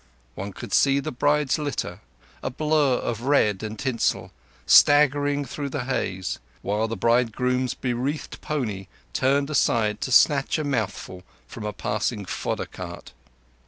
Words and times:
One 0.33 0.51
could 0.51 0.73
see 0.73 0.99
the 0.99 1.11
bride's 1.11 1.59
litter, 1.59 1.99
a 2.41 2.49
blur 2.49 2.95
of 2.95 3.21
red 3.21 3.61
and 3.61 3.77
tinsel, 3.77 4.31
staggering 4.65 5.45
through 5.45 5.69
the 5.69 5.83
haze, 5.83 6.39
while 6.63 6.87
the 6.87 6.97
bridegroom's 6.97 7.75
bewreathed 7.75 8.41
pony 8.41 8.87
turned 9.13 9.51
aside 9.51 10.01
to 10.01 10.11
snatch 10.11 10.57
a 10.57 10.63
mouthful 10.63 11.21
from 11.45 11.65
a 11.67 11.71
passing 11.71 12.25
fodder 12.25 12.65
cart. 12.65 13.13